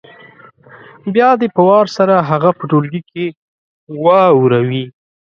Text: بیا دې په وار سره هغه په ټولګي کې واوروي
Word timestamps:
بیا 1.13 1.29
دې 1.39 1.47
په 1.55 1.61
وار 1.69 1.85
سره 1.97 2.15
هغه 2.29 2.49
په 2.57 2.63
ټولګي 2.69 3.01
کې 3.11 3.25
واوروي 4.03 4.85